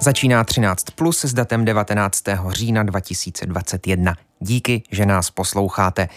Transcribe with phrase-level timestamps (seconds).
[0.00, 2.22] Začíná 13 plus s datem 19.
[2.48, 4.14] října 2021.
[4.40, 6.08] Díky, že nás posloucháte.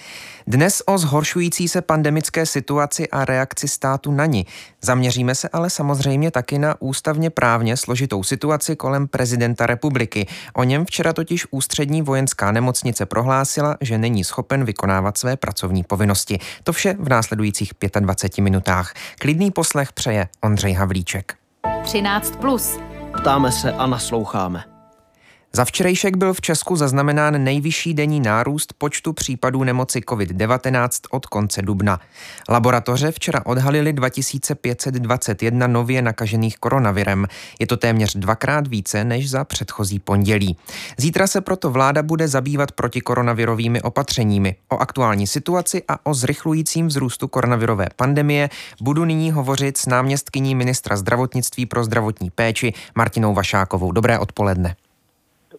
[0.48, 4.46] Dnes o zhoršující se pandemické situaci a reakci státu na ní.
[4.82, 10.28] Zaměříme se ale samozřejmě taky na ústavně právně složitou situaci kolem prezidenta republiky.
[10.54, 16.40] O něm včera totiž ústřední vojenská nemocnice prohlásila, že není schopen vykonávat své pracovní povinnosti.
[16.64, 18.94] To vše v následujících 25 minutách.
[19.20, 21.36] Klidný poslech přeje Ondřej Havlíček.
[21.84, 22.91] 13 plus.
[23.18, 24.71] Ptáme se a nasloucháme.
[25.54, 31.62] Za včerejšek byl v Česku zaznamenán nejvyšší denní nárůst počtu případů nemoci COVID-19 od konce
[31.62, 32.00] dubna.
[32.50, 37.28] Laboratoře včera odhalili 2521 nově nakažených koronavirem.
[37.60, 40.58] Je to téměř dvakrát více než za předchozí pondělí.
[40.98, 44.56] Zítra se proto vláda bude zabývat protikoronavirovými opatřeními.
[44.70, 48.50] O aktuální situaci a o zrychlujícím vzrůstu koronavirové pandemie
[48.82, 53.92] budu nyní hovořit s náměstkyní ministra zdravotnictví pro zdravotní péči Martinou Vašákovou.
[53.92, 54.76] Dobré odpoledne.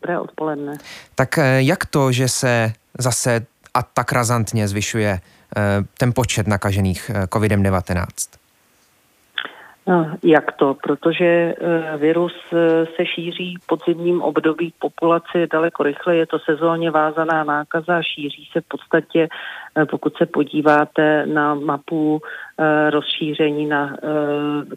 [0.02, 0.82] Dobré odpoledne.
[1.14, 5.60] Tak eh, jak to, že se zase a tak razantně zvyšuje eh,
[5.98, 8.06] ten počet nakažených eh, COVID-19?
[10.22, 10.74] Jak to?
[10.82, 11.54] Protože
[11.96, 12.32] virus
[12.96, 18.60] se šíří v podzimním období populaci daleko rychleji, je to sezónně vázaná nákaza, šíří se
[18.60, 19.28] v podstatě,
[19.90, 22.20] pokud se podíváte na mapu
[22.90, 23.96] rozšíření na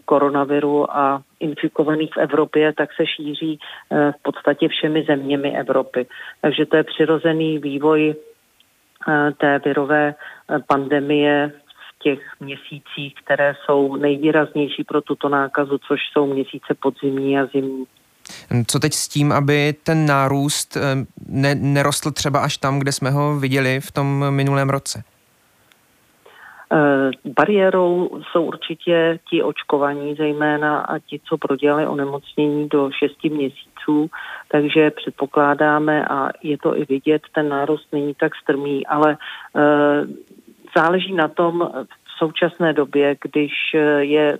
[0.06, 6.08] koronaviru a infikovaných v Evropě, tak se šíří eh, v podstatě všemi zeměmi Evropy.
[6.42, 11.52] Takže to je přirozený vývoj eh, té virové eh, pandemie
[12.00, 17.86] těch měsících, které jsou nejvýraznější pro tuto nákazu, což jsou měsíce podzimní a zimní.
[18.68, 20.78] Co teď s tím, aby ten nárůst
[21.28, 25.04] ne, nerostl třeba až tam, kde jsme ho viděli v tom minulém roce?
[26.74, 34.10] Eh, bariérou jsou určitě ti očkovaní, zejména a ti, co prodělali onemocnění do 6 měsíců,
[34.48, 39.18] takže předpokládáme a je to i vidět, ten nárůst není tak strmý, ale
[39.56, 39.62] eh,
[40.78, 44.38] záleží na tom v současné době, když eh, je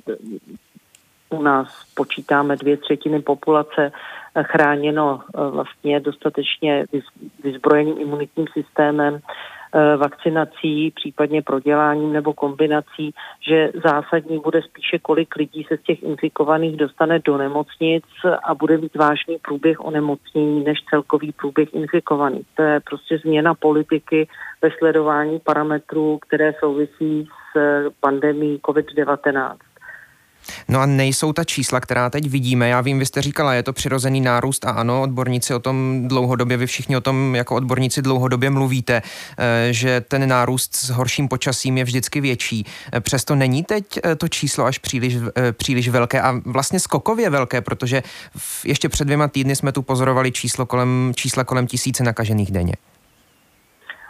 [1.30, 3.92] u nás počítáme dvě třetiny populace
[4.42, 6.86] chráněno vlastně dostatečně
[7.44, 9.65] vyzbrojeným imunitním systémem, Eh,
[9.98, 13.14] vakcinací, případně proděláním nebo kombinací,
[13.48, 18.04] že zásadní bude spíše, kolik lidí se z těch infikovaných dostane do nemocnic
[18.44, 22.48] a bude mít vážný průběh onemocnění než celkový průběh infikovaných.
[22.56, 24.28] To je prostě změna politiky
[24.62, 27.60] ve sledování parametrů, které souvisí s
[28.00, 29.56] pandemí COVID-19.
[30.68, 32.70] No a nejsou ta čísla, která teď vidíme.
[32.70, 36.58] Já vím, vy jste říkala, je to přirozený nárůst a ano, odborníci o tom dlouhodobě,
[36.58, 39.02] vy všichni o tom jako odborníci dlouhodobě mluvíte,
[39.38, 42.66] eh, že ten nárůst s horším počasím je vždycky větší.
[42.94, 45.18] Eh, přesto není teď eh, to číslo až příliš,
[45.52, 48.04] příliš velké a vlastně skokově velké, protože
[48.64, 52.74] ještě před dvěma týdny jsme tu pozorovali číslo kolem, čísla kolem tisíce nakažených denně.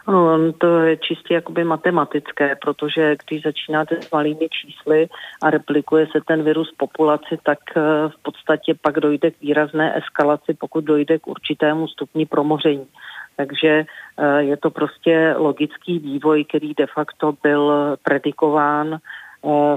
[0.08, 5.08] Ano, to je čistě jakoby matematické, protože když začínáte s malými čísly
[5.44, 10.54] a replikuje se ten virus populaci, tak eh, v podstatě pak dojde k výrazné eskalaci,
[10.54, 12.88] pokud dojde k určitému stupni promoření.
[13.36, 13.86] Takže
[14.18, 19.00] eh, je to prostě logický vývoj, který de facto byl predikován eh,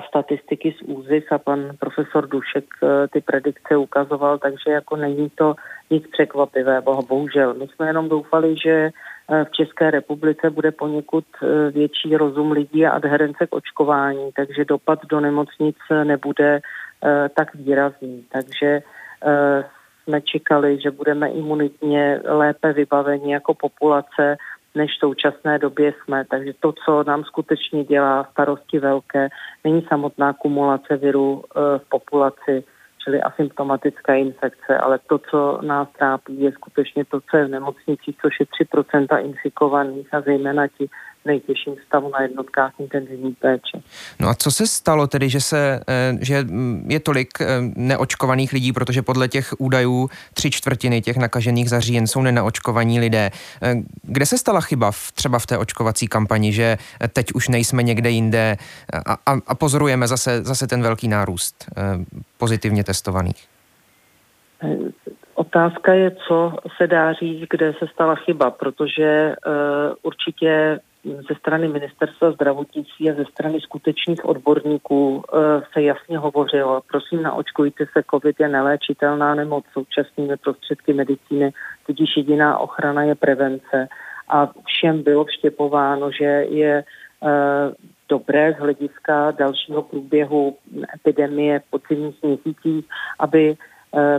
[0.09, 2.65] statistiky z ÚZIS a pan profesor Dušek
[3.13, 5.55] ty predikce ukazoval, takže jako není to
[5.91, 7.55] nic překvapivého, bohužel.
[7.55, 8.91] My jsme jenom doufali, že
[9.31, 14.65] Eh, v České republice bude poněkud eh, větší rozum lidí a adherence k očkování, takže
[14.65, 16.61] dopad do nemocnic nebude
[17.05, 18.25] eh, tak výrazný.
[18.33, 18.83] Takže
[20.05, 24.37] jsme čekali, že budeme imunitně lépe vybaveni jako populace,
[24.79, 26.25] než v současné době jsme.
[26.31, 29.29] Takže to, co nám skutečně dělá starosti velké,
[29.65, 32.65] není samotná kumulace viru v populaci,
[33.05, 38.17] čili asymptomatická infekce, ale to, co nás trápí, je skutečně to, co je v nemocnicích,
[38.23, 40.89] což je 3% infikovaných a zejména ti
[41.25, 43.81] nejtěžším stavu na jednotkách intenzivní péče.
[44.21, 46.45] No a co se stalo tedy, že, se, eh, že
[46.87, 52.07] je tolik eh, neočkovaných lidí, protože podle těch údajů tři čtvrtiny těch nakažených za říjen
[52.07, 53.31] jsou nenaočkovaní lidé.
[53.63, 56.77] Eh, kde se stala chyba v, třeba v té očkovací kampani, že
[57.13, 58.57] teď už nejsme někde jinde
[59.07, 61.65] a, a, a pozorujeme zase, zase ten velký nárůst
[62.39, 63.49] pozitivně testovaných?
[65.39, 70.81] Otázka je, co se dá říct, kde se stala chyba, protože uh, určitě
[71.29, 75.39] ze strany ministerstva zdravotnictví a ze strany skutečných odborníků eh,
[75.73, 81.53] se jasně hovořilo, prosím naočkujte se, COVID je neléčitelná nemoc současnými prostředky medicíny,
[81.87, 83.89] tudíž jediná ochrana je prevence
[84.29, 86.85] a všem bylo vštěpováno, že je
[88.09, 90.57] dobré z hlediska dalšího průběhu
[90.95, 92.85] epidemie v podzimních měsících,
[93.19, 93.57] aby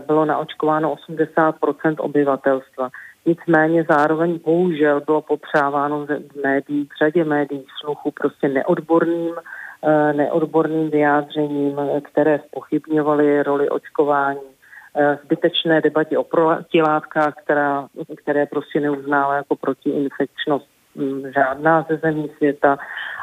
[0.08, 2.90] bylo naočkováno 80% obyvatelstva.
[3.26, 9.36] Nicméně zároveň bohužel bylo popřáváno v médiích, v řadě médií sluchu prostě neodborným,
[9.84, 14.50] eh, neodborným vyjádřením, které spochybňovaly roli očkování,
[14.96, 22.30] eh, zbytečné debatě o protilátkách, která, které prostě neuznává jako protiinfekčnost mm, žádná ze zemí
[22.38, 22.78] světa.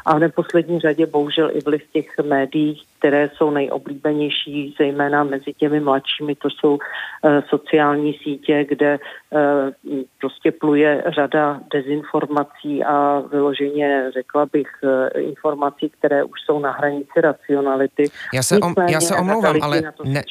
[0.07, 5.79] A v neposlední řadě bohužel i vliv těch médií, které jsou nejoblíbenější, zejména mezi těmi
[5.79, 6.79] mladšími, to jsou uh,
[7.49, 8.99] sociální sítě, kde
[10.19, 17.21] prostě pluje řada dezinformací a vyloženě řekla bych uh, informací, které už jsou na hranici
[17.21, 18.09] racionality.
[18.33, 20.23] Já se, om, já se omlouvám, ale ne,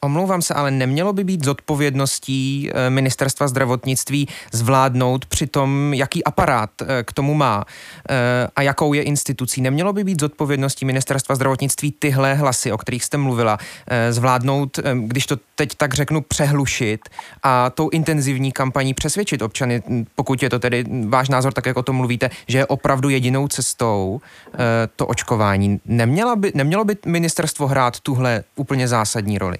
[0.00, 6.70] omlouvám se, ale nemělo by být zodpovědností ministerstva zdravotnictví zvládnout při tom, jaký aparát
[7.02, 7.64] k tomu má
[8.56, 9.60] a jakou je institucí.
[9.60, 14.82] Nemělo by být zodpovědností ministerstva zdravotnictví tyhle hlasy, o kterých jste mluvila, eh, zvládnout, eh,
[14.94, 17.00] když to teď tak řeknu, přehlušit
[17.42, 19.82] a tou intenzivní kampaní přesvědčit občany,
[20.14, 23.48] pokud je to tedy váš názor, tak jak o tom mluvíte, že je opravdu jedinou
[23.48, 24.58] cestou eh,
[24.96, 25.80] to očkování.
[25.84, 29.56] Neměla by, nemělo by ministerstvo hrát tuhle úplně zásadní roli?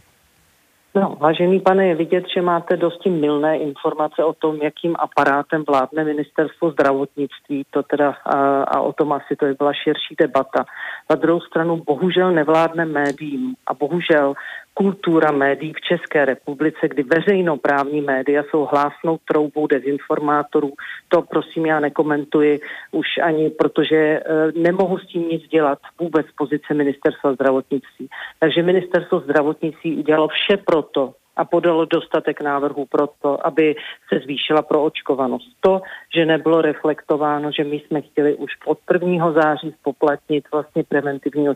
[0.97, 6.05] No, vážený pane, je vidět, že máte dosti milné informace o tom, jakým aparátem vládne
[6.05, 10.65] ministerstvo zdravotnictví, to teda a, a o tom asi to je byla širší debata.
[11.11, 14.35] Na druhou stranu bohužel nevládne médiím a bohužel
[14.79, 20.73] kultura médií v České republice, kdy veřejnoprávní média jsou hlásnou troubou dezinformátorů.
[21.09, 22.61] To prosím já nekomentuji
[22.93, 24.23] už ani, protože e,
[24.57, 28.09] nemohu s tím nic dělat vůbec z pozice ministerstva zdravotnictví.
[28.39, 33.77] Takže ministerstvo zdravotnictví udělalo vše proto, a podalo dostatek návrhů pro to, aby
[34.09, 35.49] se zvýšila proočkovanost.
[35.61, 35.81] To,
[36.17, 39.33] že nebylo reflektováno, že my jsme chtěli už od 1.
[39.33, 41.47] září spoplatnit vlastně preventivní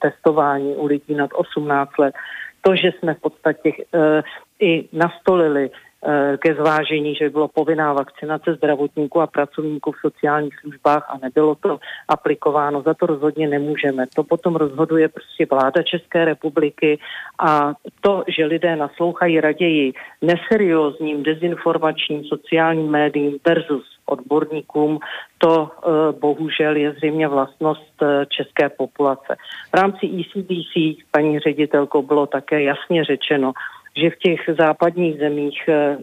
[0.00, 2.14] testování u lidí nad 18 let,
[2.62, 4.20] to, že jsme v podstatě uh,
[4.60, 10.60] i nastolili uh, ke zvážení, že by bylo povinná vakcinace zdravotníků a pracovníků v sociálních
[10.60, 11.78] službách a nebylo to
[12.08, 14.06] aplikováno, za to rozhodně nemůžeme.
[14.14, 16.98] To potom rozhoduje prostě vláda České republiky
[17.38, 24.98] a to, že lidé naslouchají raději neseriózním dezinformačním sociálním médiím versus odborníkům,
[25.38, 25.88] to eh,
[26.20, 29.36] bohužel je zřejmě vlastnost eh, české populace.
[29.70, 33.52] V rámci ECDC, paní ředitelkou, bylo také jasně řečeno,
[33.96, 35.96] že v těch západních zemích eh,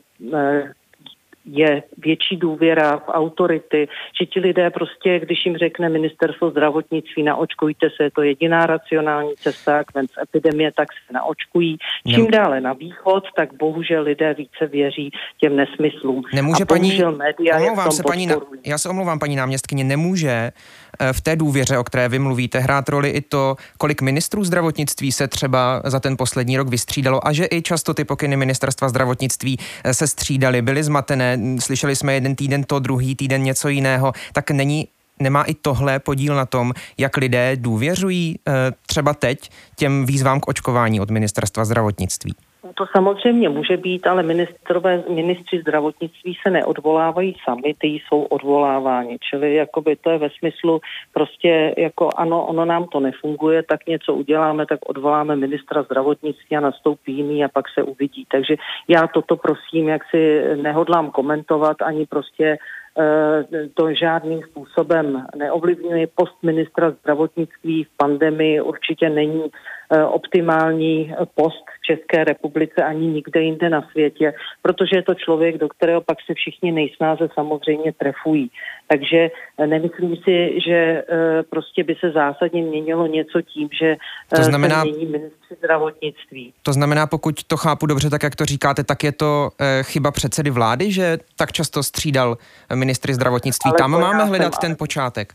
[1.46, 3.88] je větší důvěra v autority,
[4.20, 9.32] že ti lidé prostě, když jim řekne ministerstvo zdravotnictví, naočkujte se, je to jediná racionální
[9.40, 11.78] cesta, jak ven z epidemie, tak se naočkují.
[12.16, 16.24] Čím dále na východ, tak bohužel lidé více věří těm nesmyslům.
[16.34, 20.52] Nemůže a paní, média omlouvám se, paní, na, já se omlouvám, paní náměstkyně, nemůže
[21.00, 25.12] Eh, v té důvěře, o které vy mluvíte, hrát roli i to, kolik ministrů zdravotnictví
[25.12, 29.58] se třeba za ten poslední rok vystřídalo a že i často ty pokyny ministerstva zdravotnictví
[29.84, 34.52] eh, se střídaly, byly zmatené, slyšeli jsme jeden týden to, druhý týden něco jiného, tak
[34.52, 34.88] není
[35.20, 38.52] Nemá i tohle podíl na tom, jak lidé důvěřují eh,
[38.86, 42.36] třeba teď těm výzvám k očkování od ministerstva zdravotnictví?
[42.74, 49.18] To samozřejmě může být, ale ministrové, ministři zdravotnictví se neodvolávají sami, ty jsou odvoláváni.
[49.30, 50.82] Čili jakoby to je ve smyslu
[51.13, 56.60] prostě jako ano, ono nám to nefunguje, tak něco uděláme, tak odvoláme ministra zdravotnictví a
[56.60, 58.25] nastoupí jiný a pak se uvidí.
[58.32, 58.56] Takže
[58.88, 62.58] já toto prosím, jak si nehodlám komentovat, ani prostě
[63.00, 66.08] eh, to žádným způsobem neovlivňuje.
[66.16, 69.44] Post ministra zdravotnictví v pandemii určitě není
[69.92, 75.70] Eh, optimální post České republice ani nikde jinde na světě, protože je to člověk, do
[75.70, 78.51] kterého pak se všichni nejsnáze samozřejmě trefují.
[78.88, 83.96] Takže eh, nemyslím si, že eh, prostě by se zásadně měnilo něco tím, že
[84.36, 86.54] to znamená, se mění ministři zdravotnictví.
[86.63, 89.50] To znamená, pokud to chápu dobře, tak jak to říkáte, tak je to
[89.82, 92.38] chyba předsedy vlády, že tak často střídal
[92.74, 93.72] ministry zdravotnictví.
[93.72, 95.34] Ale Tam máme hledat ten počátek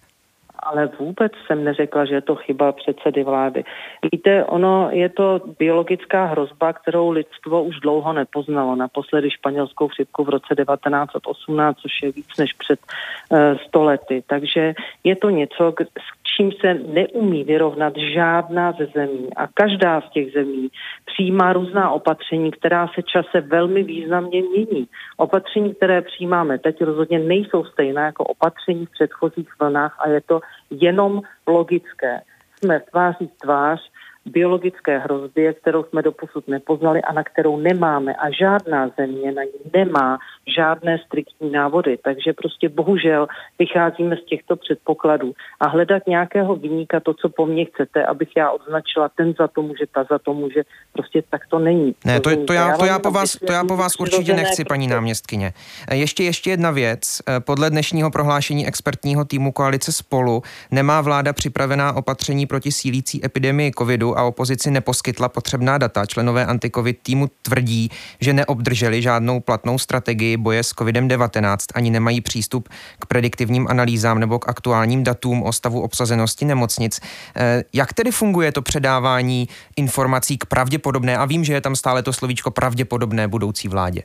[0.62, 3.64] ale vůbec jsem neřekla, že je to chyba předsedy vlády.
[4.12, 8.76] Víte, ono je to biologická hrozba, kterou lidstvo už dlouho nepoznalo.
[8.76, 12.80] Naposledy španělskou chřipku v roce 1918, což je víc než před
[13.28, 13.38] uh,
[13.68, 14.22] stolety.
[14.26, 14.74] Takže
[15.04, 19.28] je to něco, s čím se neumí vyrovnat žádná ze zemí.
[19.36, 20.68] A každá z těch zemí
[21.04, 24.86] přijímá různá opatření, která se čase velmi významně mění.
[25.16, 30.40] Opatření, které přijímáme teď, rozhodně nejsou stejná jako opatření v předchozích vlnách a je to
[30.70, 32.20] jenom logické.
[32.56, 33.80] Jsme tváří tvář
[34.26, 39.60] biologické hrozbě, kterou jsme doposud nepoznali a na kterou nemáme a žádná země na ní
[39.74, 40.18] nemá
[40.56, 41.98] žádné striktní návody.
[42.04, 47.64] Takže prostě bohužel vycházíme z těchto předpokladů a hledat nějakého vyníka, to, co po mně
[47.64, 50.62] chcete, abych já odznačila, ten za to může, ta za to může,
[50.92, 51.94] prostě tak to není.
[52.04, 54.64] Ne, to, to, to, já, to, já, po vás, to já po vás určitě nechci,
[54.64, 55.52] paní prostě- náměstkyně.
[55.88, 57.22] E, ještě, ještě jedna věc.
[57.28, 63.72] E, podle dnešního prohlášení expertního týmu koalice Spolu nemá vláda připravená opatření proti sílící epidemii
[63.78, 66.06] covidu a opozici neposkytla potřebná data.
[66.06, 67.90] Členové antikovid týmu tvrdí,
[68.20, 74.38] že neobdrželi žádnou platnou strategii boje s covidem-19 ani nemají přístup k prediktivním analýzám nebo
[74.38, 77.00] k aktuálním datům o stavu obsazenosti nemocnic.
[77.36, 82.02] Eh, jak tedy funguje to předávání informací k pravděpodobné, a vím, že je tam stále
[82.02, 84.02] to slovíčko pravděpodobné budoucí vládě?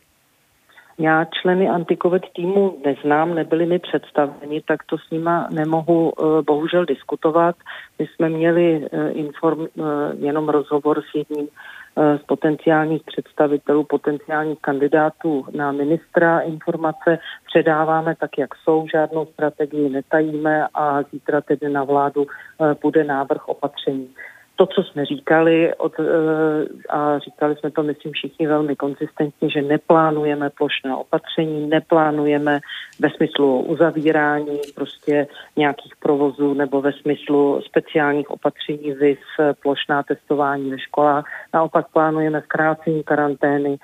[0.99, 6.85] Já členy antikovid týmu neznám, nebyli mi představeni, tak to s nima nemohu uh, bohužel
[6.85, 7.55] diskutovat.
[7.99, 9.67] My jsme měli uh, inform, uh,
[10.17, 11.47] jenom rozhovor s jedním
[12.17, 20.67] z potenciálních představitelů, potenciálních kandidátů na ministra informace předáváme tak, jak jsou, žádnou strategii netajíme
[20.73, 22.27] a zítra tedy na vládu
[22.81, 24.09] bude návrh opatření
[24.55, 26.05] to, co jsme říkali, od, eh,
[26.89, 32.59] a říkali jsme to, myslím, všichni velmi konzistentně, že neplánujeme plošné opatření, neplánujeme
[32.99, 39.19] ve smyslu uzavírání prostě nějakých provozů nebo ve smyslu speciálních opatření vys
[39.61, 41.25] plošná testování ve školách.
[41.53, 43.77] Naopak plánujeme zkrácení karantény,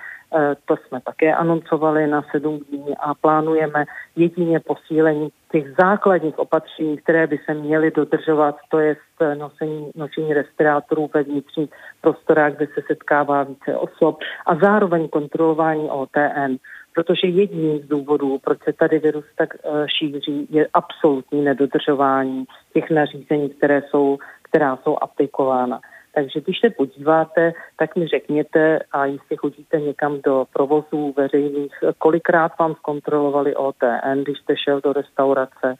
[0.64, 3.84] to jsme také anoncovali na sedm dní a plánujeme
[4.16, 8.96] jedině posílení těch základních opatření, které by se měly dodržovat, to je
[9.34, 11.70] nosení, nošení respirátorů ve vnitřních
[12.00, 16.56] prostorách, kde se setkává více osob a zároveň kontrolování OTN,
[16.94, 22.90] protože jedním z důvodů, proč se tady virus tak uh, šíří, je absolutní nedodržování těch
[22.90, 25.80] nařízení, které jsou, která jsou aplikována.
[26.14, 32.52] Takže když se podíváte, tak mi řekněte a jistě chodíte někam do provozů veřejných, kolikrát
[32.58, 35.74] vám zkontrolovali OTN, když jste šel do restaurace,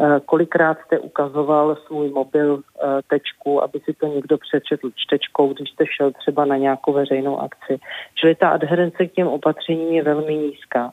[0.00, 5.70] eh, kolikrát jste ukazoval svůj mobil eh, tečku, aby si to někdo přečetl čtečkou, když
[5.70, 7.78] jste šel třeba na nějakou veřejnou akci.
[8.14, 10.92] Čili ta adherence k těm opatřením je velmi nízká.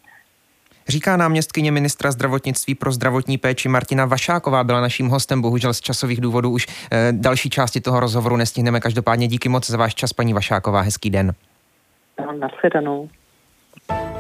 [0.87, 6.21] Říká náměstkyně ministra zdravotnictví pro zdravotní péči Martina Vašáková, byla naším hostem, bohužel z časových
[6.21, 8.79] důvodů už e, další části toho rozhovoru nestihneme.
[8.79, 11.33] Každopádně díky moc za váš čas, paní Vašáková, hezký den.
[12.39, 13.09] Nashledanou.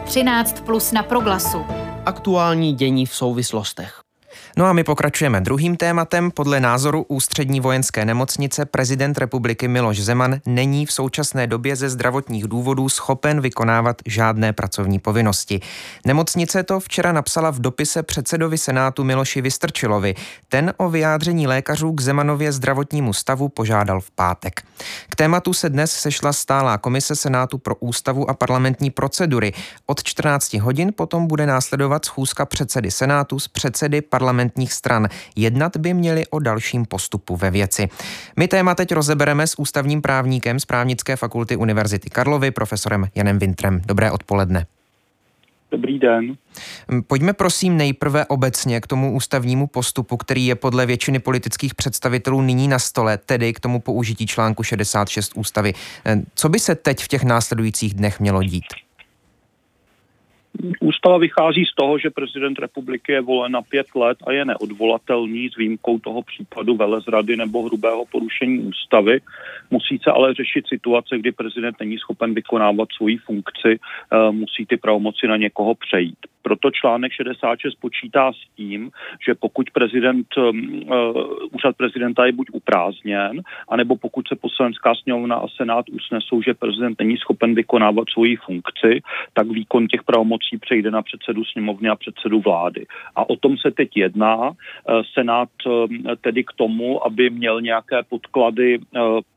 [0.05, 1.65] 13 plus na proglasu.
[2.05, 4.04] Aktuální dění v souvislostech.
[4.57, 6.31] No a my pokračujeme druhým tématem.
[6.31, 12.47] Podle názoru ústřední vojenské nemocnice prezident republiky Miloš Zeman není v současné době ze zdravotních
[12.47, 15.61] důvodů schopen vykonávat žádné pracovní povinnosti.
[16.05, 20.15] Nemocnice to včera napsala v dopise předsedovi Senátu Miloši Vystrčilovi.
[20.49, 24.61] Ten o vyjádření lékařů k Zemanově zdravotnímu stavu požádal v pátek.
[25.09, 29.53] K tématu se dnes sešla stálá komise Senátu pro ústavu a parlamentní procedury.
[29.85, 35.07] Od 14 hodin potom bude následovat schůzka předsedy Senátu s předsedy parlamentní parlamentních stran.
[35.35, 37.89] Jednat by měli o dalším postupu ve věci.
[38.35, 43.81] My téma teď rozebereme s ústavním právníkem z právnické fakulty Univerzity Karlovy, profesorem Janem Vintrem.
[43.85, 44.65] Dobré odpoledne.
[45.71, 46.37] Dobrý den.
[47.07, 52.67] Pojďme prosím nejprve obecně k tomu ústavnímu postupu, který je podle většiny politických představitelů nyní
[52.67, 55.73] na stole, tedy k tomu použití článku 66 ústavy.
[56.35, 58.84] Co by se teď v těch následujících dnech mělo dít?
[60.79, 65.49] Ústava vychází z toho, že prezident republiky je volen na pět let a je neodvolatelný
[65.49, 69.21] s výjimkou toho případu velezrady nebo hrubého porušení ústavy.
[69.71, 74.77] Musí se ale řešit situace, kdy prezident není schopen vykonávat svoji funkci, eh, musí ty
[74.77, 76.17] pravomoci na někoho přejít.
[76.45, 78.91] Proto článek 66 počítá s tím,
[79.25, 80.53] že pokud prezident, uh,
[81.51, 86.99] úřad prezidenta je buď uprázdněn, anebo pokud se poslanecká sněmovna a senát usnesou, že prezident
[86.99, 89.01] není schopen vykonávat svoji funkci,
[89.33, 92.85] tak výkon těch pravomocí přejde na předsedu sněmovny a předsedu vlády.
[93.15, 94.35] A o tom se teď jedná.
[94.35, 94.53] Uh,
[95.13, 95.87] senát uh,
[96.21, 98.79] tedy k tomu, aby měl nějaké podklady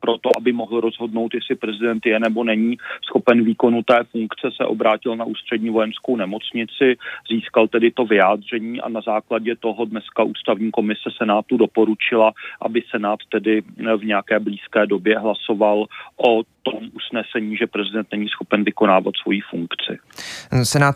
[0.01, 4.65] pro to, aby mohl rozhodnout, jestli prezident je nebo není schopen výkonu té funkce, se
[4.65, 6.97] obrátil na ústřední vojenskou nemocnici,
[7.31, 13.19] získal tedy to vyjádření a na základě toho dneska ústavní komise Senátu doporučila, aby Senát
[13.31, 13.63] tedy
[13.97, 15.87] v nějaké blízké době hlasoval
[16.17, 19.99] o tom usnesení, že prezident není schopen vykonávat svoji funkci.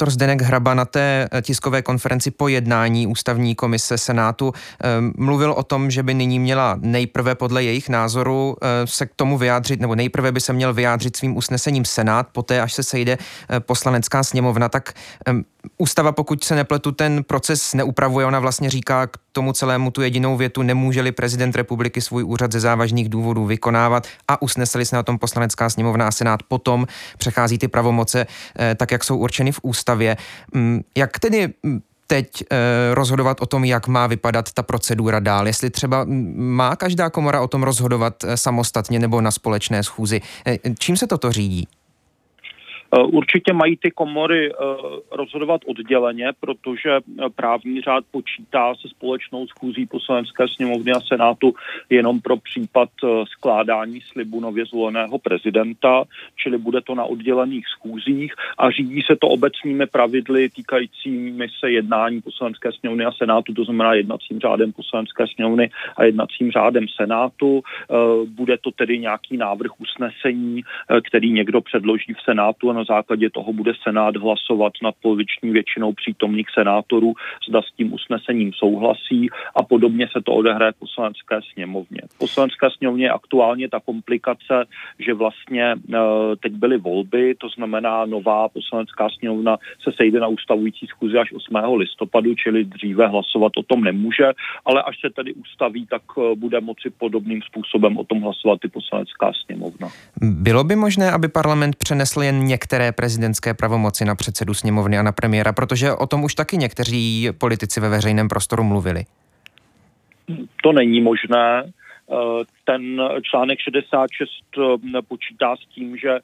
[0.02, 5.62] Senátor Zdenek Hraba na té tiskové konferenci po jednání ústavní komise Senátu ehm, mluvil o
[5.62, 9.94] tom, že by nyní měla nejprve podle jejich názoru eh, se k tomu vyjádřit, nebo
[9.94, 13.18] nejprve by se měl vyjádřit svým usnesením Senát, poté až se sejde
[13.50, 14.68] eh, poslanecká sněmovna.
[14.68, 14.92] Tak
[15.78, 18.26] ústava, pokud se nepletu, ten proces neupravuje.
[18.26, 22.60] Ona vlastně říká k tomu celému tu jedinou větu, nemůže-li prezident republiky svůj úřad ze
[22.60, 26.42] závažných důvodů vykonávat a usnesli se na tom poslanecká sněmovna a senát.
[26.42, 26.86] Potom
[27.18, 28.26] přechází ty pravomoce
[28.58, 30.16] eh, tak, jak jsou určeny v ústavě.
[30.54, 32.56] Mm, jak tedy mm, teď eh,
[32.94, 35.46] rozhodovat o tom, jak má vypadat ta procedura dál.
[35.46, 40.20] Jestli třeba má každá komora o tom rozhodovat eh, samostatně nebo na společné schůzi.
[40.78, 41.68] Čím se toto řídí?
[42.94, 44.54] Eh, určitě mají ty komory eh,
[45.10, 51.54] rozhodovat odděleně, protože eh, právní řád počítá se společnou schůzí poslanecké sněmovny a senátu
[51.90, 52.88] jenom pro případ
[53.24, 56.04] skládání slibu nově zvoleného prezidenta,
[56.36, 62.20] čili bude to na oddělených schůzích a řídí se to obecnými pravidly týkajícími se jednání
[62.20, 67.62] poslanecké sněmovny a senátu, to znamená jednacím řádem poslanecké sněmovny a jednacím řádem senátu.
[68.28, 70.62] Bude to tedy nějaký návrh usnesení,
[71.08, 75.92] který někdo předloží v senátu a na základě toho bude Senát hlasovat nad poloviční většinou
[75.92, 77.14] přítomných senátorů,
[77.48, 82.00] zda s tím usnesením souhlasí a podobně se to odehraje poslanecké sněmovně.
[82.18, 84.64] Poslanecké sněmovně je aktuálně ta komplikace,
[84.98, 85.76] že vlastně e,
[86.40, 91.56] teď byly volby, to znamená nová poslanecká sněmovna se sejde na ustavující schůzi až 8.
[91.76, 94.32] listopadu, čili dříve hlasovat o tom nemůže,
[94.64, 98.68] ale až se tedy ustaví, tak e, bude moci podobným způsobem o tom hlasovat i
[98.68, 99.88] poslanecká sněmovna.
[100.22, 105.02] Bylo by možné, aby parlament přenesl jen některé některé prezidentské pravomoci na předsedu sněmovny a
[105.02, 109.04] na premiéra, protože o tom už taky někteří politici ve veřejném prostoru mluvili.
[110.62, 111.64] To není možné.
[111.64, 116.20] Eh, ten článek 66 eh, počítá s tím, že eh,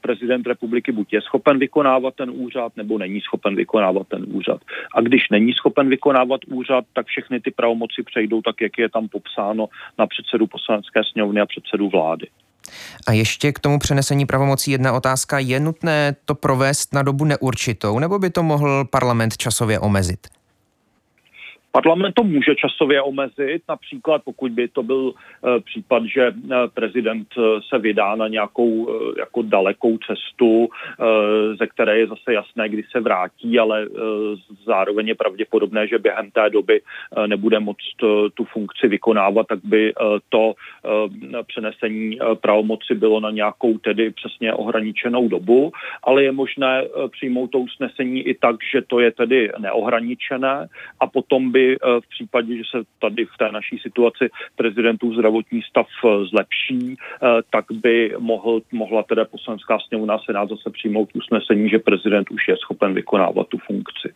[0.00, 4.60] prezident republiky buď je schopen vykonávat ten úřad, nebo není schopen vykonávat ten úřad.
[4.94, 9.08] A když není schopen vykonávat úřad, tak všechny ty pravomoci přejdou tak, jak je tam
[9.08, 9.68] popsáno
[9.98, 12.26] na předsedu poslanecké sněmovny a předsedu vlády.
[13.06, 15.38] A ještě k tomu přenesení pravomocí jedna otázka.
[15.38, 20.26] Je nutné to provést na dobu neurčitou, nebo by to mohl parlament časově omezit?
[21.72, 26.32] Parlament to může časově omezit, například pokud by to byl e, případ, že e,
[26.74, 30.68] prezident e, se vydá na nějakou jako dalekou cestu,
[31.58, 33.86] ze které je zase jasné, kdy se vrátí, ale
[34.64, 36.80] zároveň je pravděpodobné, že během té doby
[37.26, 39.92] nebude moct e, tu funkci vykonávat, tak by
[40.28, 40.54] to
[41.46, 48.20] přenesení pravomoci bylo na nějakou tedy přesně ohraničenou dobu, ale je možné přijmout to usnesení
[48.20, 50.68] i tak, že to je tedy neohraničené
[51.00, 55.14] a potom by by eh, v případě, že se tady v té naší situaci prezidentů
[55.14, 61.08] zdravotní stav eh, zlepší, eh, tak by mohl, mohla teda poslanecká sněmovna Senát zase přijmout
[61.14, 64.08] usnesení, že prezident už je schopen vykonávat tu funkci.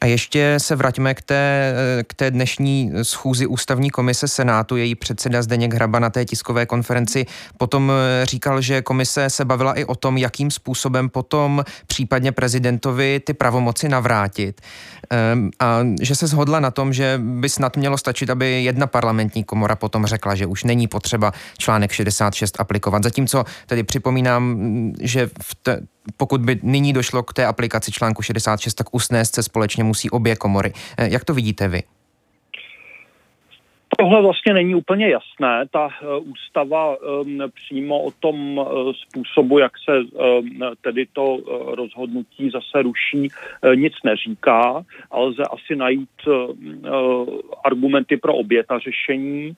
[0.00, 1.74] A ještě se vraťme k té,
[2.06, 4.76] k té dnešní schůzi ústavní komise Senátu.
[4.76, 7.26] Její předseda Zdeněk Hraba na té tiskové konferenci
[7.58, 13.34] potom říkal, že komise se bavila i o tom, jakým způsobem potom případně prezidentovi ty
[13.34, 14.60] pravomoci navrátit.
[15.10, 19.44] Ehm, a že se shodla na tom, že by snad mělo stačit, aby jedna parlamentní
[19.44, 23.02] komora potom řekla, že už není potřeba článek 66 aplikovat.
[23.02, 24.56] Zatímco tedy připomínám,
[25.00, 25.80] že v te,
[26.16, 30.36] pokud by nyní došlo k té aplikaci článku 66, tak usnést se společně musí obě
[30.36, 30.72] komory.
[30.96, 31.82] Eh, jak to vidíte vy?
[33.98, 35.64] Tohle vlastně není úplně jasné.
[35.70, 41.74] Ta uh, ústava um, přímo o tom uh, způsobu, jak se um, tedy to uh,
[41.74, 43.28] rozhodnutí zase ruší,
[43.74, 46.08] nic neříká, ale lze asi najít
[47.64, 49.52] argumenty pro obě ta řešení.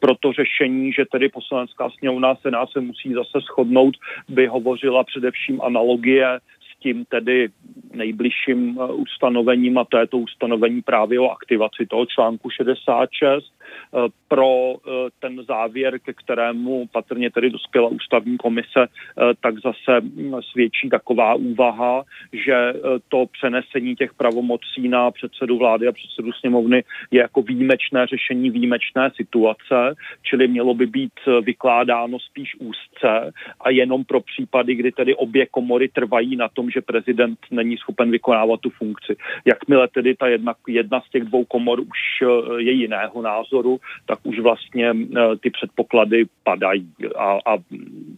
[0.00, 3.94] Pro to řešení, že tedy poslanecká sněmovna Senát se musí zase shodnout,
[4.28, 6.38] by hovořila především analogie
[6.78, 7.48] tím tedy
[7.94, 13.58] nejbližším ustanovením a to je to ustanovení právě o aktivaci toho článku 66
[13.94, 20.00] Eh, pro eh, ten závěr, ke kterému patrně tedy dospěla ústavní komise, eh, tak zase
[20.00, 22.72] hm, svědčí taková úvaha, že
[23.08, 29.10] to přenesení těch pravomocí na předsedu vlády a předsedu sněmovny je jako výjimečné řešení výjimečné
[29.16, 31.12] situace, čili mělo by být
[31.42, 36.80] vykládáno spíš úzce a jenom pro případy, kdy tedy obě komory trvají na tom, že
[36.80, 39.16] prezident není schopen vykonávat tu funkci.
[39.44, 44.38] Jakmile tedy ta jedna, jedna z těch dvou komor už je jiného názoru, tak už
[44.38, 46.88] vlastně eh, ty předpoklady padají.
[47.16, 47.56] A, a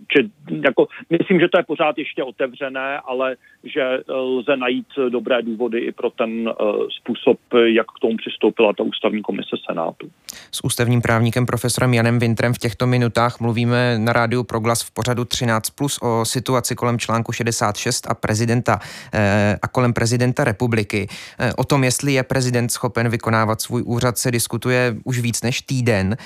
[0.09, 0.31] či,
[0.65, 5.79] jako, myslím, že to je pořád ještě otevřené, ale že eh, lze najít dobré důvody
[5.79, 6.53] i pro ten
[7.01, 10.11] způsob, jak k tomu přistoupila ta ústavní komise Senátu.
[10.53, 15.25] S ústavním právníkem profesorem Janem Vintrem v těchto minutách mluvíme na rádiu Proglas v pořadu
[15.25, 18.79] 13 plus o situaci kolem článku 66 a prezidenta
[19.13, 21.09] eh, a kolem prezidenta republiky.
[21.39, 25.61] Eh, o tom, jestli je prezident schopen vykonávat svůj úřad, se diskutuje už víc než
[25.61, 26.17] týden.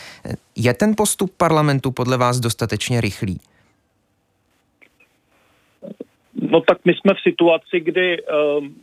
[0.57, 3.41] Je ten postup parlamentu podle vás dostatečně rychlý?
[6.51, 8.75] No tak my jsme v situaci, kdy um,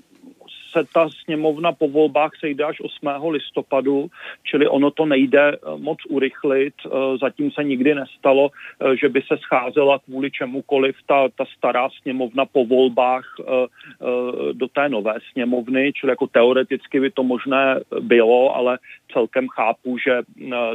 [0.71, 3.07] se ta sněmovna po volbách sejde až 8.
[3.29, 4.09] listopadu,
[4.43, 6.73] čili ono to nejde eh, moc urychlit.
[6.85, 6.89] Eh,
[7.21, 12.45] zatím se nikdy nestalo, eh, že by se scházela kvůli čemukoliv ta, ta stará sněmovna
[12.45, 13.25] po volbách
[14.53, 18.79] do té nové sněmovny, čili jako teoreticky by to možné bylo, ale
[19.13, 20.21] celkem chápu, že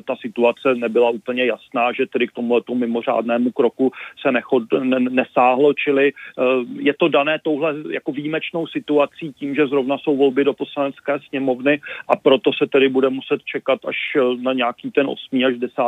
[0.04, 4.62] ta situace nebyla úplně jasná, že tedy k tomuhle mimořádnému kroku se nechod,
[4.98, 6.12] nesáhlo, čili
[6.78, 11.18] je to dané touhle jako výjimečnou situací tím, že zrovna zrovna jsou volby do poslanecké
[11.28, 15.44] sněmovny a proto se tedy bude muset čekat až eh, na nějaký ten 8.
[15.46, 15.82] až 10.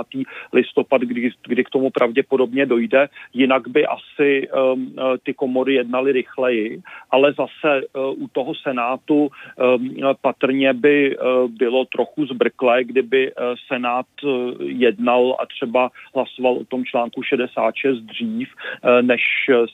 [0.52, 3.08] listopad, kdy, kdy k tomu pravděpodobně dojde.
[3.34, 6.80] Jinak by asi um, ty komory jednaly rychleji,
[7.11, 13.42] ale zase uh, u toho Senátu um, patrně by uh, bylo trochu zbrklé, kdyby uh,
[13.66, 14.30] Senát uh,
[14.61, 19.22] jednal a třeba hlasoval o tom článku 66 dřív, uh, než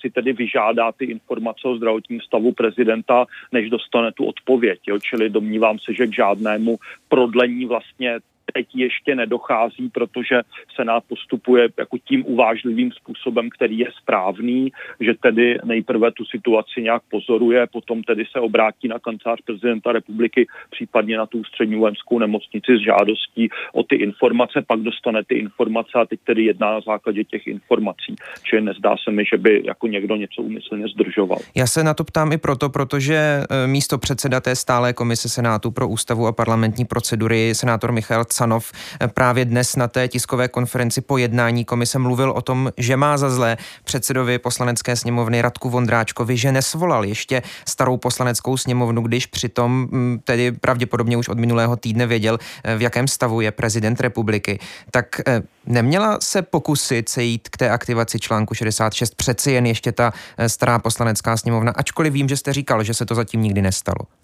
[0.00, 4.81] si tedy vyžádá ty informace o zdravotním stavu prezidenta, než dostane tu odpověď.
[4.87, 4.98] Jo?
[4.98, 8.18] Čili domnívám se, že k žádnému prodlení vlastně
[8.54, 10.40] teď ještě nedochází, protože
[10.74, 17.02] Senát postupuje jako tím uvážlivým způsobem, který je správný, že tedy nejprve tu situaci nějak
[17.10, 22.76] pozoruje, potom tedy se obrátí na kancelář prezidenta republiky, případně na tu střední vojenskou nemocnici
[22.76, 27.24] s žádostí o ty informace, pak dostane ty informace a teď tedy jedná na základě
[27.24, 28.16] těch informací.
[28.42, 31.38] Čili nezdá se mi, že by jako někdo něco úmyslně zdržoval.
[31.54, 35.70] Já se na to ptám i proto, protože e, místo předseda té stálé komise Senátu
[35.70, 38.72] pro ústavu a parlamentní procedury, senátor Michal Canov
[39.14, 43.30] právě dnes na té tiskové konferenci po jednání komise mluvil o tom, že má za
[43.30, 50.20] zlé předsedovi poslanecké sněmovny Radku Vondráčkovi, že nesvolal ještě starou poslaneckou sněmovnu, když přitom mm,
[50.24, 52.38] tedy pravděpodobně už od minulého týdne věděl,
[52.76, 54.59] v jakém stavu je prezident republiky.
[54.90, 59.92] Tak eh, neměla se pokusit se jít k té aktivaci článku 66 přeci jen ještě
[59.92, 63.62] ta eh, stará poslanecká sněmovna, ačkoliv vím, že jste říkal, že se to zatím nikdy
[63.62, 64.23] nestalo.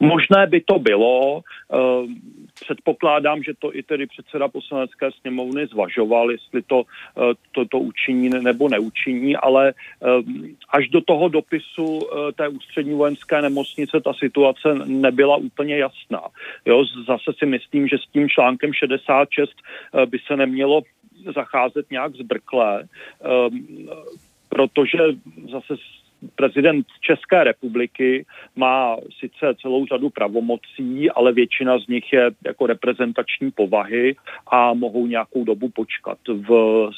[0.00, 1.40] Možné by to bylo.
[1.72, 2.14] Ehm,
[2.60, 6.82] předpokládám, že to i tedy předseda poslanecké sněmovny zvažoval, jestli to,
[7.18, 12.94] eh, to, to učiní nebo neučiní, ale ehm, až do toho dopisu eh, té ústřední
[12.94, 16.22] vojenské nemocnice ta situace nebyla úplně jasná.
[16.66, 20.82] Jo, zase si myslím, že s tím článkem 66 eh, by se nemělo
[21.34, 22.88] zacházet nějak zbrklé,
[24.48, 24.98] protože
[25.50, 25.74] zase
[26.34, 28.26] prezident České republiky
[28.56, 35.06] má sice celou řadu pravomocí, ale většina z nich je jako reprezentační povahy a mohou
[35.06, 36.18] nějakou dobu počkat.
[36.28, 36.48] V,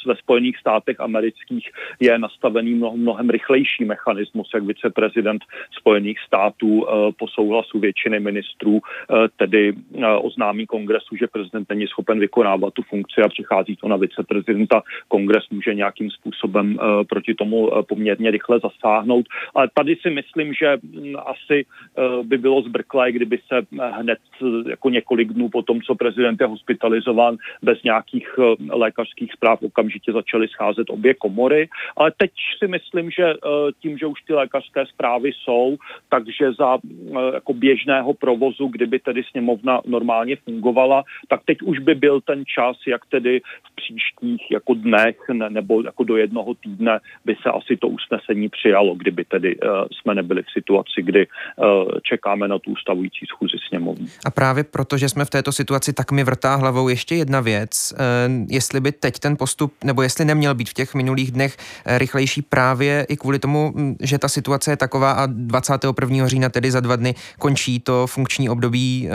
[0.07, 5.42] ve Spojených státech amerických je nastavený mnohem, mnohem rychlejší mechanismus, jak viceprezident
[5.81, 11.87] Spojených států eh, po souhlasu většiny ministrů eh, tedy eh, oznámí kongresu, že prezident není
[11.87, 14.83] schopen vykonávat tu funkci a přichází to na viceprezidenta.
[15.09, 16.78] Kongres může nějakým způsobem
[17.09, 19.27] proti tomu poměrně rychle zasáhnout dosáhnout.
[19.55, 24.18] Ale tady si myslím, že mm, asi eh, by bylo zbrklé, kdyby se eh, hned
[24.42, 28.29] eh, jako několik dnů po tom, co prezident je hospitalizován, bez nějakých
[28.71, 31.68] lékařských zpráv okamžitě začaly scházet obě komory.
[31.97, 33.35] Ale teď si myslím, že
[33.83, 35.77] tím, že už ty lékařské zprávy jsou,
[36.09, 36.79] takže za
[37.35, 42.77] jako běžného provozu, kdyby tedy sněmovna normálně fungovala, tak teď už by byl ten čas,
[42.87, 45.16] jak tedy v příštích jako dnech
[45.49, 49.69] nebo jako do jednoho týdne by se asi to usnesení přijalo, kdyby tedy uh,
[50.01, 54.07] jsme nebyli v situaci, kdy uh, čekáme na tu ustavující schůzi sněmovny.
[54.25, 57.93] A právě proto, že jsme v této situaci, tak mi vrtá hlavou ještě jedna věc.
[57.93, 61.57] Uh, jestli by teď ten postup, nebo jestli neměl být v těch minulých dnech
[61.87, 66.29] rychlejší právě i kvůli tomu, hm, že ta situace je taková a 21.
[66.29, 69.09] října, tedy za dva dny, končí to funkční období,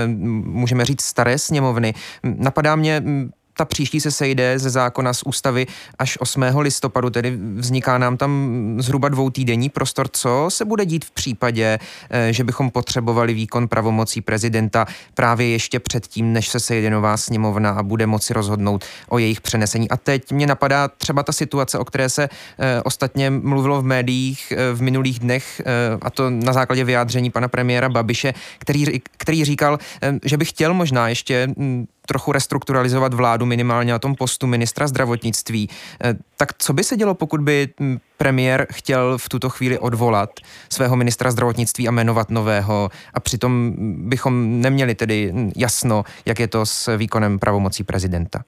[0.45, 1.93] můžeme říct, staré sněmovny.
[2.23, 5.65] Napadá mě hm, ta příští se sejde ze zákona z ústavy
[5.99, 6.43] až 8.
[6.59, 10.07] listopadu, tedy vzniká nám tam zhruba dvoutýdenní prostor.
[10.11, 15.79] Co se bude dít v případě, eh, že bychom potřebovali výkon pravomocí prezidenta právě ještě
[15.79, 19.89] předtím, než se sejde nová sněmovna a bude moci rozhodnout o jejich přenesení.
[19.89, 24.53] A teď mě napadá třeba ta situace, o které se eh, ostatně mluvilo v médiích
[24.55, 25.61] eh, v minulých dnech,
[26.01, 29.79] a to na základě vyjádření pana premiéra Babiše, který, který říkal,
[30.23, 35.69] že by chtěl možná ještě hm, trochu restrukturalizovat vládu minimálně na tom postu ministra zdravotnictví.
[36.03, 37.69] Eh, tak co by se dělo, pokud by
[38.17, 40.29] premiér chtěl v tuto chvíli odvolat
[40.69, 43.73] svého ministra zdravotnictví a jmenovat nového a přitom
[44.09, 48.43] bychom neměli tedy jasno, jak je to s výkonem pravomocí prezidenta?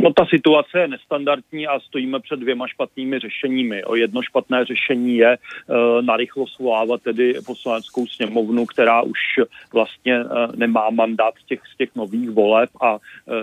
[0.00, 3.84] No ta situace je nestandardní a stojíme před dvěma špatnými řešeními.
[3.84, 5.38] O jedno špatné řešení je e,
[6.02, 9.18] narychlo svolávat tedy poslaneckou sněmovnu, která už
[9.72, 10.24] vlastně e,
[10.56, 12.98] nemá mandát z těch, z těch nových voleb a e,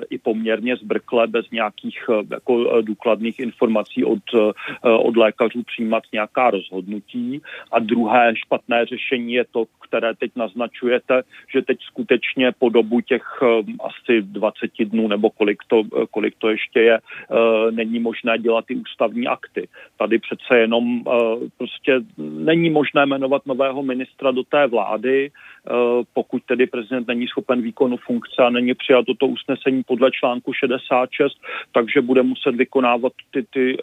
[0.09, 6.03] i poměrně zbrkle bez nějakých e, jako e, důkladných informací od, e, od lékařů přijímat
[6.13, 7.41] nějaká rozhodnutí.
[7.71, 13.23] A druhé špatné řešení je to, které teď naznačujete, že teď skutečně po dobu těch
[13.43, 13.45] e,
[13.83, 18.65] asi 20 dnů nebo kolik to, e, kolik to ještě je, eh, není možné dělat
[18.65, 19.67] ty ústavní akty.
[19.97, 25.31] Tady přece jenom eh, prostě není možné jmenovat nového ministra do té vlády,
[26.13, 31.37] pokud tedy prezident není schopen výkonu funkce a není přijat toto usnesení podle článku 66,
[31.71, 33.77] takže bude muset vykonávat ty, ty,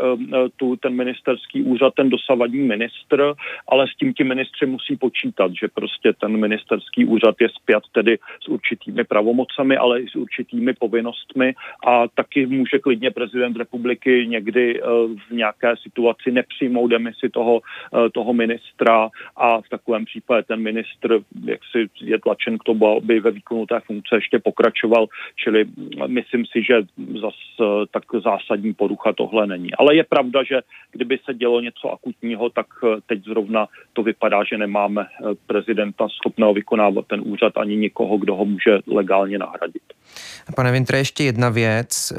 [0.56, 3.34] tu, ten ministerský úřad, ten dosavadní ministr,
[3.68, 8.18] ale s tím ti ministři musí počítat, že prostě ten ministerský úřad je zpět tedy
[8.42, 11.54] s určitými pravomocemi, ale i s určitými povinnostmi
[11.86, 14.86] a taky může klidně prezident republiky někdy eh,
[15.28, 21.20] v nějaké situaci nepřijmout demisi toho, eh, toho ministra a v takovém případě ten ministr
[21.44, 25.64] jak si je tlačen k tomu, aby ve výkonu té funkce ještě pokračoval, čili
[26.06, 26.74] myslím si, že
[27.20, 29.74] zas eh, tak zásadní porucha tohle není.
[29.74, 30.60] Ale je pravda, že
[30.92, 32.66] kdyby se dělo něco akutního, tak
[33.06, 35.06] teď zrovna to vypadá, že nemáme
[35.46, 39.82] prezidenta schopného vykonávat ten úřad ani nikoho, kdo ho může legálně nahradit.
[40.56, 42.12] Pane Vintre, ještě jedna věc.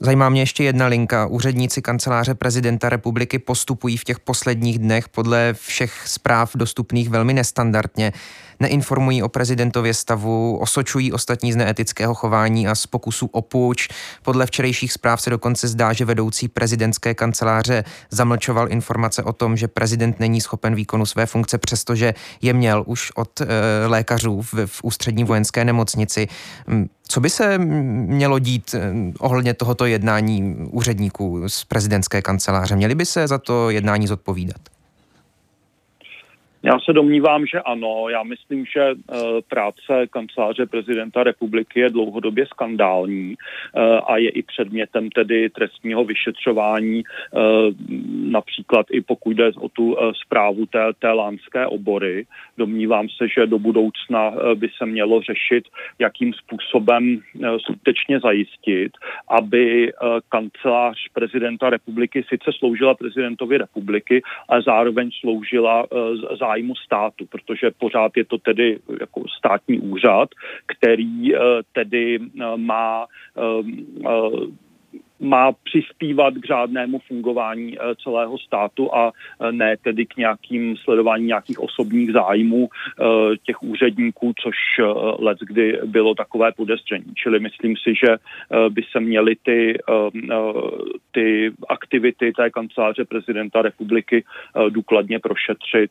[0.00, 1.26] Zajímá mě ještě jedna linka.
[1.26, 8.12] Úředníci kanceláře prezidenta republiky postupují v těch posledních dnech podle všech zpráv dostupných velmi nestandardně
[8.60, 13.88] neinformují o prezidentově stavu, osočují ostatní z neetického chování a z pokusu o půjč.
[14.22, 19.68] Podle včerejších zpráv se dokonce zdá, že vedoucí prezidentské kanceláře zamlčoval informace o tom, že
[19.68, 23.46] prezident není schopen výkonu své funkce, přestože je měl už od e,
[23.86, 26.28] lékařů v, v ústřední vojenské nemocnici.
[26.68, 32.76] Hm, co by se mělo dít eh, ohledně tohoto jednání úředníků z prezidentské kanceláře?
[32.76, 34.75] Měli by se za to jednání zodpovídat?
[36.66, 38.08] Já se domnívám, že ano.
[38.08, 39.16] Já myslím, že eh,
[39.48, 47.02] práce kanceláře prezidenta republiky je dlouhodobě skandální eh, a je i předmětem tedy trestního vyšetřování,
[47.02, 47.40] eh,
[48.30, 52.26] například i pokud jde o tu zprávu té, té lánské obory.
[52.58, 55.64] Domnívám se, že do budoucna by se mělo řešit,
[55.98, 57.20] jakým způsobem
[57.58, 58.92] skutečně zajistit,
[59.28, 59.92] aby
[60.28, 65.86] kancelář prezidenta republiky sice sloužila prezidentovi republiky, ale zároveň sloužila
[66.38, 70.28] zájmu zájmu státu, protože pořád je to tedy jako státní úřad,
[70.66, 71.38] který eh,
[71.72, 74.65] tedy eh, má eh,
[75.20, 81.26] má přispívat k řádnému fungování eh, celého státu a eh, ne tedy k nějakým sledování
[81.26, 83.04] nějakých osobních zájmů eh,
[83.42, 84.56] těch úředníků, což
[85.18, 87.04] let kdy bylo takové podezření.
[87.14, 88.16] Čili myslím si, že
[88.68, 89.78] by se měly ty,
[91.12, 94.24] ty aktivity té kanceláře prezidenta republiky
[94.68, 95.90] důkladně prošetřit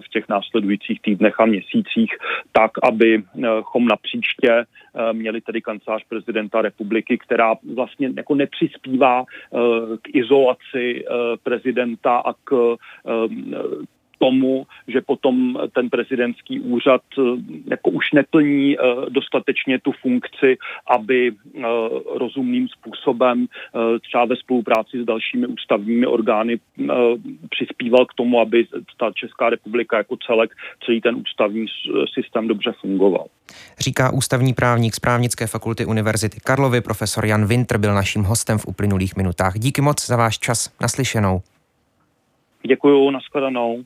[0.00, 2.10] v těch následujících týdnech a měsících,
[2.52, 4.64] tak, abychom napříště
[5.12, 9.58] měli tedy kancelář prezidenta republiky, která vlastně jako nepřispívá eh,
[10.02, 13.86] k izolaci eh, prezidenta a k eh,
[14.22, 17.02] tomu, že potom ten prezidentský úřad
[17.70, 18.76] jako už neplní
[19.08, 21.32] dostatečně tu funkci, aby
[22.14, 23.46] rozumným způsobem
[24.00, 26.58] třeba ve spolupráci s dalšími ústavními orgány
[27.50, 28.66] přispíval k tomu, aby
[28.98, 30.50] ta Česká republika jako celek
[30.84, 31.66] celý ten ústavní
[32.14, 33.26] systém dobře fungoval.
[33.78, 38.66] Říká ústavní právník z právnické fakulty Univerzity Karlovy, profesor Jan Winter byl naším hostem v
[38.66, 39.58] uplynulých minutách.
[39.58, 40.70] Díky moc za váš čas.
[40.80, 41.40] Naslyšenou.
[42.66, 43.82] Děkuju, nashledanou.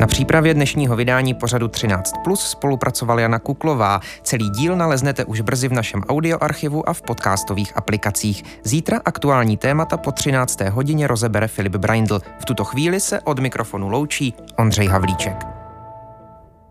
[0.00, 4.00] Na přípravě dnešního vydání pořadu 13 Plus spolupracovala Jana Kuklová.
[4.22, 8.44] Celý díl naleznete už brzy v našem audioarchivu a v podcastových aplikacích.
[8.64, 10.60] Zítra aktuální témata po 13.
[10.60, 12.20] hodině rozebere Filip Braindl.
[12.38, 15.59] V tuto chvíli se od mikrofonu loučí Ondřej Havlíček.